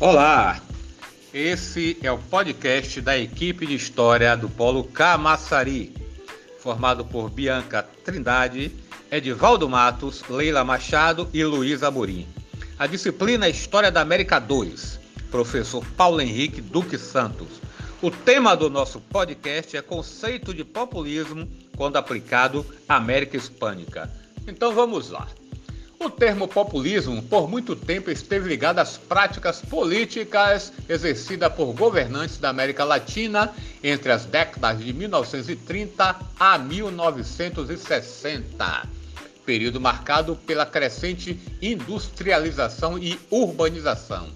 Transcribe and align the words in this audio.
Olá! 0.00 0.58
Esse 1.34 1.98
é 2.02 2.10
o 2.10 2.16
podcast 2.16 3.02
da 3.02 3.18
equipe 3.18 3.66
de 3.66 3.74
história 3.74 4.34
do 4.34 4.48
Polo 4.48 4.82
Camaçari, 4.82 5.94
formado 6.58 7.04
por 7.04 7.28
Bianca 7.28 7.82
Trindade, 7.82 8.72
Edivaldo 9.12 9.68
Matos, 9.68 10.24
Leila 10.26 10.64
Machado 10.64 11.28
e 11.34 11.44
Luiz 11.44 11.82
Amorim. 11.82 12.26
A 12.78 12.86
disciplina 12.86 13.44
é 13.44 13.50
História 13.50 13.92
da 13.92 14.00
América 14.00 14.38
2, 14.38 14.98
professor 15.30 15.84
Paulo 15.98 16.22
Henrique 16.22 16.62
Duque 16.62 16.96
Santos. 16.96 17.60
O 18.00 18.10
tema 18.10 18.56
do 18.56 18.70
nosso 18.70 19.00
podcast 19.00 19.76
é 19.76 19.82
conceito 19.82 20.54
de 20.54 20.64
populismo 20.64 21.46
quando 21.76 21.98
aplicado 21.98 22.64
à 22.88 22.96
América 22.96 23.36
Hispânica. 23.36 24.10
Então 24.48 24.74
vamos 24.74 25.10
lá. 25.10 25.28
O 26.02 26.08
termo 26.08 26.48
populismo, 26.48 27.22
por 27.22 27.46
muito 27.46 27.76
tempo, 27.76 28.10
esteve 28.10 28.48
ligado 28.48 28.78
às 28.78 28.96
práticas 28.96 29.60
políticas 29.60 30.72
exercidas 30.88 31.52
por 31.52 31.74
governantes 31.74 32.38
da 32.38 32.48
América 32.48 32.84
Latina 32.84 33.52
entre 33.84 34.10
as 34.10 34.24
décadas 34.24 34.82
de 34.82 34.94
1930 34.94 36.16
a 36.38 36.56
1960, 36.56 38.88
período 39.44 39.78
marcado 39.78 40.36
pela 40.36 40.64
crescente 40.64 41.38
industrialização 41.60 42.98
e 42.98 43.20
urbanização. 43.30 44.30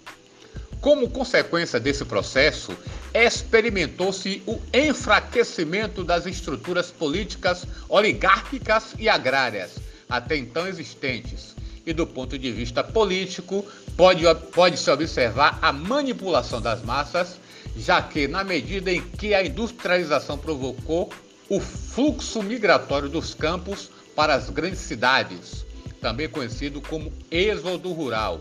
Como 0.82 1.08
consequência 1.08 1.80
desse 1.80 2.04
processo, 2.04 2.76
experimentou-se 3.14 4.42
o 4.46 4.60
enfraquecimento 4.70 6.04
das 6.04 6.26
estruturas 6.26 6.90
políticas 6.90 7.66
oligárquicas 7.88 8.94
e 8.98 9.08
agrárias 9.08 9.93
até 10.08 10.36
então 10.36 10.66
existentes 10.66 11.54
e 11.86 11.92
do 11.92 12.06
ponto 12.06 12.38
de 12.38 12.50
vista 12.50 12.82
político, 12.82 13.64
pode, 13.96 14.22
pode 14.52 14.78
se 14.78 14.90
observar 14.90 15.58
a 15.60 15.72
manipulação 15.72 16.60
das 16.60 16.82
massas, 16.82 17.38
já 17.76 18.00
que, 18.00 18.26
na 18.26 18.42
medida 18.42 18.90
em 18.90 19.02
que 19.02 19.34
a 19.34 19.44
industrialização 19.44 20.38
provocou 20.38 21.12
o 21.48 21.60
fluxo 21.60 22.42
migratório 22.42 23.08
dos 23.08 23.34
campos 23.34 23.90
para 24.16 24.34
as 24.34 24.48
grandes 24.48 24.80
cidades, 24.80 25.66
também 26.00 26.28
conhecido 26.28 26.80
como 26.80 27.12
êxodo 27.30 27.92
rural, 27.92 28.40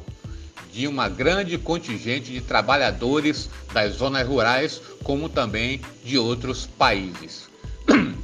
de 0.72 0.88
uma 0.88 1.08
grande 1.09 1.58
contingente 1.58 2.31
de 2.31 2.42
trabalhadores 2.42 3.50
das 3.73 3.95
zonas 3.95 4.27
rurais, 4.27 4.81
como 5.03 5.30
também 5.30 5.81
de 6.03 6.17
outros 6.17 6.66
países. 6.66 7.50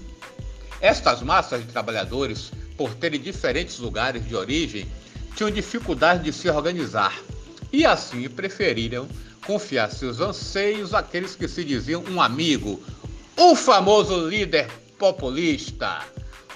Estas 0.81 1.21
massas 1.21 1.61
de 1.61 1.67
trabalhadores, 1.67 2.51
por 2.79 2.95
terem 2.95 3.19
diferentes 3.19 3.77
lugares 3.77 4.25
de 4.25 4.33
origem, 4.33 4.87
tinham 5.35 5.51
dificuldade 5.51 6.23
de 6.23 6.31
se 6.31 6.49
organizar 6.49 7.13
e 7.73 7.85
assim 7.85 8.29
preferiram 8.29 9.05
confiar 9.45 9.91
seus 9.91 10.21
anseios 10.21 10.93
àqueles 10.93 11.35
que 11.35 11.45
se 11.45 11.65
diziam 11.65 12.01
um 12.07 12.21
amigo, 12.21 12.81
o 13.35 13.53
famoso 13.53 14.25
líder 14.29 14.69
populista. 14.97 16.05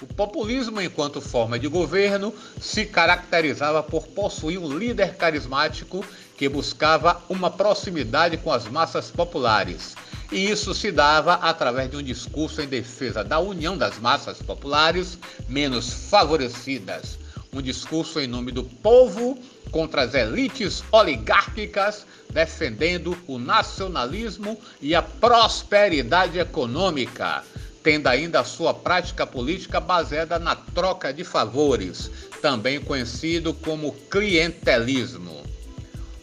O 0.02 0.08
populismo, 0.08 0.80
enquanto 0.80 1.20
forma 1.20 1.60
de 1.60 1.68
governo, 1.68 2.34
se 2.58 2.86
caracterizava 2.86 3.84
por 3.84 4.08
possuir 4.08 4.60
um 4.60 4.78
líder 4.78 5.16
carismático 5.16 6.06
que 6.38 6.48
buscava 6.48 7.22
uma 7.28 7.52
proximidade 7.52 8.38
com 8.38 8.52
as 8.52 8.66
massas 8.70 9.12
populares. 9.12 9.94
E 10.34 10.50
isso 10.50 10.74
se 10.74 10.92
dava 10.92 11.36
através 11.36 11.92
de 11.92 11.96
um 11.96 12.02
discurso 12.02 12.60
em 12.60 12.66
defesa 12.66 13.24
da 13.24 13.38
união 13.38 13.78
das 13.78 14.00
massas 14.00 14.42
populares 14.42 15.16
menos 15.48 15.94
favorecidas, 16.10 17.20
um 17.54 17.62
discurso 17.62 18.20
em 18.20 18.26
nome 18.26 18.52
do 18.52 18.64
povo 18.64 19.38
contra 19.70 20.02
as 20.02 20.16
elites 20.16 20.84
oligárquicas, 20.92 22.08
defendendo 22.32 23.16
o 23.28 23.38
nacionalismo 23.38 24.60
e 24.82 24.96
a 24.96 25.04
prosperidade 25.04 26.40
econômica, 26.40 27.44
tendo 27.84 28.08
ainda 28.08 28.40
a 28.40 28.44
sua 28.44 28.74
prática 28.74 29.28
política 29.28 29.80
baseada 29.80 30.40
na 30.40 30.56
troca 30.56 31.14
de 31.14 31.24
favores, 31.24 32.10
também 32.42 32.82
conhecido 32.82 33.54
como 33.54 33.94
clientelismo. 34.10 35.43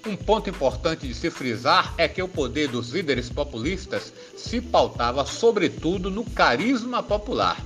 Um 0.07 0.17
ponto 0.17 0.49
importante 0.49 1.07
de 1.07 1.15
se 1.15 1.31
frisar 1.31 1.95
é 1.99 2.09
que 2.09 2.23
o 2.23 2.29
poder 2.29 2.69
dos 2.69 2.91
líderes 2.91 3.29
populistas 3.29 4.13
se 4.37 4.61
pautava 4.61 5.27
sobretudo 5.27 6.11
no 6.11 6.25
carisma 6.25 7.03
popular 7.03 7.63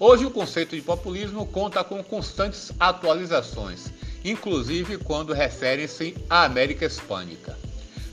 Hoje, 0.00 0.24
o 0.24 0.30
conceito 0.30 0.76
de 0.76 0.82
populismo 0.82 1.44
conta 1.44 1.82
com 1.82 2.04
constantes 2.04 2.70
atualizações, 2.78 3.92
inclusive 4.24 4.96
quando 4.96 5.32
referem-se 5.32 6.14
à 6.30 6.44
América 6.44 6.86
Hispânica. 6.86 7.58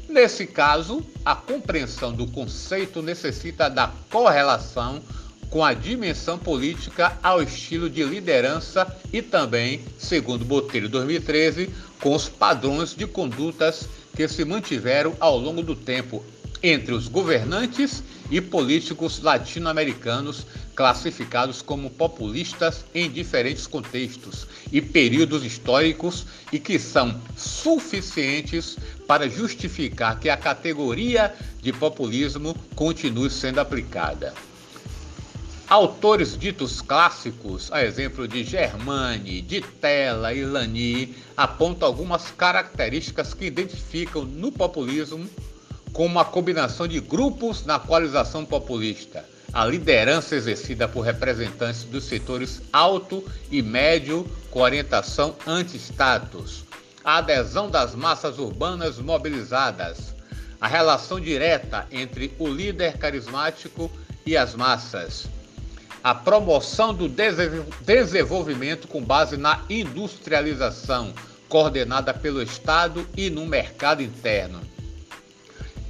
Nesse 0.09 0.47
caso, 0.47 1.05
a 1.23 1.35
compreensão 1.35 2.11
do 2.11 2.25
conceito 2.25 3.03
necessita 3.03 3.69
da 3.69 3.91
correlação 4.09 4.99
com 5.55 5.63
a 5.63 5.73
dimensão 5.73 6.37
política 6.37 7.17
ao 7.23 7.41
estilo 7.41 7.89
de 7.89 8.03
liderança 8.03 8.93
e 9.13 9.21
também, 9.21 9.79
segundo 9.97 10.43
Botelho 10.43 10.89
2013, 10.89 11.69
com 12.01 12.13
os 12.13 12.27
padrões 12.27 12.93
de 12.93 13.07
condutas 13.07 13.87
que 14.13 14.27
se 14.27 14.43
mantiveram 14.43 15.15
ao 15.17 15.39
longo 15.39 15.63
do 15.63 15.73
tempo 15.73 16.21
entre 16.61 16.93
os 16.93 17.07
governantes 17.07 18.03
e 18.29 18.41
políticos 18.41 19.21
latino-americanos 19.21 20.45
classificados 20.75 21.61
como 21.61 21.89
populistas 21.89 22.83
em 22.93 23.09
diferentes 23.09 23.65
contextos 23.65 24.45
e 24.73 24.81
períodos 24.81 25.45
históricos 25.45 26.25
e 26.51 26.59
que 26.59 26.77
são 26.77 27.17
suficientes 27.37 28.77
para 29.07 29.29
justificar 29.29 30.19
que 30.19 30.29
a 30.29 30.35
categoria 30.35 31.33
de 31.61 31.71
populismo 31.71 32.53
continue 32.75 33.29
sendo 33.29 33.59
aplicada. 33.59 34.33
Autores 35.67 36.37
ditos 36.37 36.79
clássicos, 36.79 37.71
a 37.71 37.83
exemplo 37.83 38.27
de 38.27 38.43
Germani, 38.43 39.41
de 39.41 39.61
Tella 39.61 40.31
e 40.31 40.45
Lani, 40.45 41.15
apontam 41.35 41.87
algumas 41.87 42.29
características 42.29 43.33
que 43.33 43.45
identificam 43.45 44.23
no 44.25 44.51
populismo 44.51 45.27
como 45.91 46.05
uma 46.09 46.23
combinação 46.23 46.87
de 46.87 46.99
grupos 46.99 47.65
na 47.65 47.79
coalização 47.79 48.45
populista, 48.45 49.25
a 49.51 49.65
liderança 49.65 50.35
exercida 50.35 50.87
por 50.87 51.01
representantes 51.01 51.83
dos 51.85 52.03
setores 52.03 52.61
alto 52.71 53.27
e 53.49 53.63
médio 53.63 54.29
com 54.51 54.59
orientação 54.59 55.35
anti-status, 55.47 56.63
a 57.03 57.17
adesão 57.17 57.71
das 57.71 57.95
massas 57.95 58.37
urbanas 58.37 58.99
mobilizadas, 58.99 60.13
a 60.61 60.67
relação 60.67 61.19
direta 61.19 61.87
entre 61.91 62.31
o 62.37 62.47
líder 62.47 62.99
carismático 62.99 63.91
e 64.25 64.37
as 64.37 64.53
massas, 64.53 65.27
a 66.05 66.13
promoção 66.13 66.93
do 66.93 67.09
desenvolvimento 67.81 68.87
com 68.87 69.01
base 69.01 69.37
na 69.37 69.65
industrialização, 69.67 71.11
coordenada 71.49 72.13
pelo 72.13 72.43
Estado 72.43 73.09
e 73.17 73.27
no 73.31 73.43
mercado 73.43 74.03
interno 74.03 74.61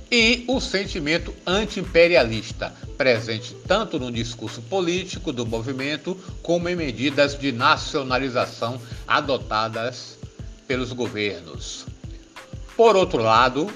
e 0.09 0.45
o 0.47 0.61
sentimento 0.61 1.33
anti-imperialista, 1.45 2.73
presente 2.97 3.53
tanto 3.67 3.99
no 3.99 4.09
discurso 4.09 4.61
político 4.61 5.33
do 5.33 5.45
movimento 5.45 6.17
como 6.41 6.69
em 6.69 6.75
medidas 6.77 7.37
de 7.37 7.51
nacionalização 7.51 8.79
adotadas 9.05 10.17
pelos 10.65 10.93
governos. 10.93 11.85
Por 12.77 12.95
outro 12.95 13.21
lado, 13.21 13.69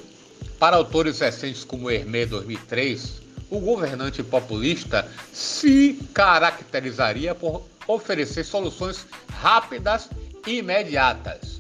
para 0.58 0.78
autores 0.78 1.20
recentes 1.20 1.66
como 1.66 1.92
Hermé 1.92 2.26
2003, 2.26 3.22
o 3.50 3.60
governante 3.60 4.24
populista 4.24 5.10
se 5.34 6.00
caracterizaria 6.14 7.34
por 7.34 7.64
oferecer 7.88 8.44
soluções 8.44 9.06
rápidas 9.32 10.10
e 10.46 10.60
imediatas 10.60 11.60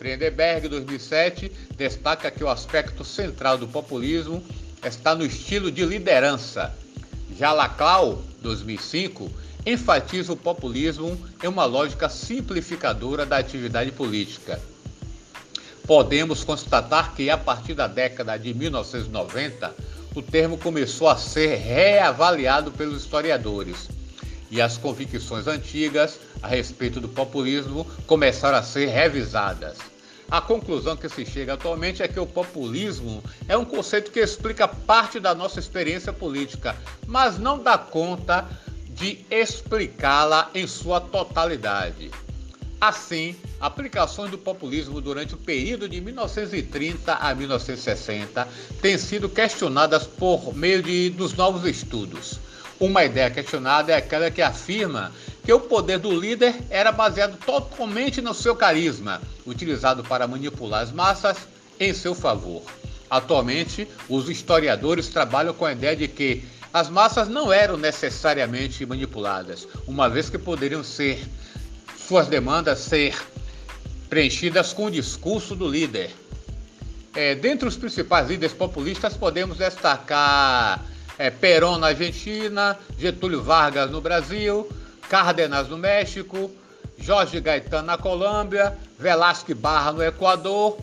Friedenberg, 0.00 0.66
2007, 0.66 1.52
destaca 1.76 2.30
que 2.30 2.42
o 2.42 2.48
aspecto 2.48 3.04
central 3.04 3.58
do 3.58 3.68
populismo 3.68 4.42
está 4.82 5.14
no 5.14 5.26
estilo 5.26 5.70
de 5.70 5.84
liderança. 5.84 6.74
Já 7.38 7.52
Laclau, 7.52 8.24
2005, 8.40 9.30
enfatiza 9.66 10.32
o 10.32 10.36
populismo 10.38 11.20
em 11.44 11.48
uma 11.48 11.66
lógica 11.66 12.08
simplificadora 12.08 13.26
da 13.26 13.36
atividade 13.36 13.92
política. 13.92 14.58
Podemos 15.86 16.44
constatar 16.44 17.14
que, 17.14 17.28
a 17.28 17.36
partir 17.36 17.74
da 17.74 17.86
década 17.86 18.38
de 18.38 18.54
1990, 18.54 19.74
o 20.14 20.22
termo 20.22 20.58
começou 20.58 21.08
a 21.08 21.16
ser 21.16 21.56
reavaliado 21.56 22.72
pelos 22.72 23.02
historiadores 23.02 23.88
e 24.50 24.60
as 24.60 24.76
convicções 24.76 25.46
antigas 25.46 26.18
a 26.42 26.48
respeito 26.48 27.00
do 27.00 27.08
populismo 27.08 27.86
começaram 28.06 28.58
a 28.58 28.62
ser 28.62 28.86
revisadas. 28.86 29.78
A 30.30 30.40
conclusão 30.40 30.96
que 30.96 31.08
se 31.08 31.24
chega 31.26 31.54
atualmente 31.54 32.02
é 32.02 32.08
que 32.08 32.20
o 32.20 32.26
populismo 32.26 33.22
é 33.48 33.56
um 33.56 33.64
conceito 33.64 34.10
que 34.10 34.20
explica 34.20 34.68
parte 34.68 35.18
da 35.18 35.34
nossa 35.34 35.58
experiência 35.58 36.12
política, 36.12 36.76
mas 37.06 37.38
não 37.38 37.60
dá 37.60 37.76
conta 37.76 38.48
de 38.88 39.24
explicá-la 39.30 40.50
em 40.54 40.66
sua 40.66 41.00
totalidade. 41.00 42.10
Assim, 42.80 43.36
aplicações 43.60 44.30
do 44.30 44.38
populismo 44.38 45.02
durante 45.02 45.34
o 45.34 45.36
período 45.36 45.86
de 45.86 46.00
1930 46.00 47.12
a 47.12 47.34
1960 47.34 48.48
têm 48.80 48.96
sido 48.96 49.28
questionadas 49.28 50.06
por 50.06 50.56
meio 50.56 50.82
de, 50.82 51.10
dos 51.10 51.34
novos 51.34 51.66
estudos. 51.66 52.40
Uma 52.80 53.04
ideia 53.04 53.30
questionada 53.30 53.92
é 53.92 53.96
aquela 53.96 54.30
que 54.30 54.40
afirma 54.40 55.12
que 55.44 55.52
o 55.52 55.60
poder 55.60 55.98
do 55.98 56.18
líder 56.18 56.54
era 56.70 56.90
baseado 56.90 57.36
totalmente 57.44 58.22
no 58.22 58.32
seu 58.32 58.56
carisma, 58.56 59.20
utilizado 59.44 60.02
para 60.02 60.26
manipular 60.26 60.82
as 60.82 60.90
massas 60.90 61.36
em 61.78 61.92
seu 61.92 62.14
favor. 62.14 62.62
Atualmente, 63.10 63.86
os 64.08 64.30
historiadores 64.30 65.08
trabalham 65.08 65.52
com 65.52 65.66
a 65.66 65.72
ideia 65.72 65.94
de 65.94 66.08
que 66.08 66.44
as 66.72 66.88
massas 66.88 67.28
não 67.28 67.52
eram 67.52 67.76
necessariamente 67.76 68.86
manipuladas, 68.86 69.68
uma 69.86 70.08
vez 70.08 70.30
que 70.30 70.38
poderiam 70.38 70.82
ser 70.82 71.20
suas 72.10 72.26
demandas 72.26 72.80
ser 72.80 73.16
preenchidas 74.08 74.72
com 74.72 74.86
o 74.86 74.90
discurso 74.90 75.54
do 75.54 75.68
líder. 75.68 76.10
É, 77.14 77.36
dentre 77.36 77.68
os 77.68 77.76
principais 77.76 78.26
líderes 78.26 78.52
populistas, 78.52 79.16
podemos 79.16 79.58
destacar 79.58 80.84
é, 81.16 81.30
Perón 81.30 81.78
na 81.78 81.86
Argentina, 81.86 82.76
Getúlio 82.98 83.40
Vargas 83.44 83.92
no 83.92 84.00
Brasil, 84.00 84.68
Cárdenas 85.08 85.68
no 85.68 85.78
México, 85.78 86.50
Jorge 86.98 87.40
Gaetan 87.40 87.82
na 87.82 87.96
Colômbia, 87.96 88.76
Velasque 88.98 89.54
Barra 89.54 89.92
no 89.92 90.02
Equador 90.02 90.78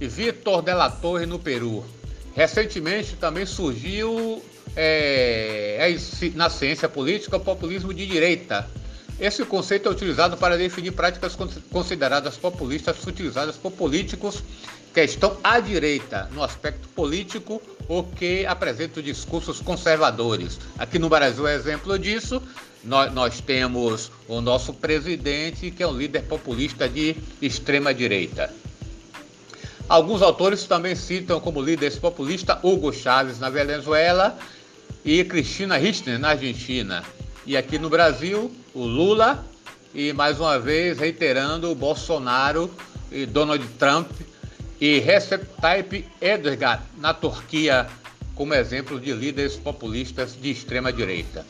e 0.00 0.08
Vitor 0.08 0.62
de 0.62 0.72
la 0.72 0.88
Torre 0.88 1.26
no 1.26 1.38
Peru. 1.38 1.84
Recentemente 2.34 3.14
também 3.16 3.44
surgiu 3.44 4.42
é, 4.74 5.94
na 6.34 6.48
ciência 6.48 6.88
política 6.88 7.36
o 7.36 7.40
populismo 7.40 7.92
de 7.92 8.06
direita. 8.06 8.66
Esse 9.22 9.44
conceito 9.44 9.88
é 9.88 9.92
utilizado 9.92 10.36
para 10.36 10.58
definir 10.58 10.90
práticas 10.90 11.38
consideradas 11.70 12.36
populistas 12.36 13.06
utilizadas 13.06 13.56
por 13.56 13.70
políticos 13.70 14.42
que 14.92 15.00
estão 15.00 15.36
à 15.44 15.60
direita 15.60 16.28
no 16.32 16.42
aspecto 16.42 16.88
político 16.88 17.62
ou 17.86 18.02
que 18.02 18.44
apresentam 18.44 19.00
discursos 19.00 19.60
conservadores. 19.60 20.58
Aqui 20.76 20.98
no 20.98 21.08
Brasil 21.08 21.46
exemplo 21.46 21.96
disso. 22.00 22.42
Nós, 22.82 23.12
nós 23.12 23.40
temos 23.40 24.10
o 24.26 24.40
nosso 24.40 24.74
presidente, 24.74 25.70
que 25.70 25.84
é 25.84 25.86
um 25.86 25.96
líder 25.96 26.22
populista 26.22 26.88
de 26.88 27.14
extrema 27.40 27.94
direita. 27.94 28.52
Alguns 29.88 30.20
autores 30.20 30.64
também 30.64 30.96
citam 30.96 31.38
como 31.38 31.62
líderes 31.62 31.96
populistas 31.96 32.58
Hugo 32.60 32.92
Chávez 32.92 33.38
na 33.38 33.48
Venezuela 33.48 34.36
e 35.04 35.22
Cristina 35.22 35.78
Kirchner 35.78 36.18
na 36.18 36.30
Argentina. 36.30 37.04
E 37.46 37.56
aqui 37.56 37.78
no 37.78 37.88
Brasil, 37.88 38.50
o 38.74 38.84
Lula 38.84 39.44
e 39.94 40.12
mais 40.12 40.40
uma 40.40 40.58
vez 40.58 40.98
reiterando 40.98 41.70
o 41.70 41.74
Bolsonaro 41.74 42.70
e 43.10 43.26
Donald 43.26 43.66
Trump 43.78 44.10
e 44.80 44.98
Recep 44.98 45.44
Tayyip 45.60 46.06
Erdogan 46.20 46.80
na 46.98 47.12
Turquia 47.12 47.86
como 48.34 48.54
exemplo 48.54 48.98
de 48.98 49.12
líderes 49.12 49.56
populistas 49.56 50.36
de 50.40 50.50
extrema 50.50 50.92
direita. 50.92 51.44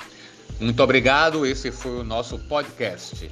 Muito 0.59 0.83
obrigado, 0.83 1.47
esse 1.47 1.71
foi 1.71 2.01
o 2.01 2.05
nosso 2.05 2.39
podcast. 2.39 3.31